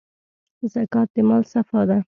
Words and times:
زکات 0.73 1.07
د 1.13 1.15
مال 1.27 1.43
صفا 1.53 1.81
ده. 1.89 1.97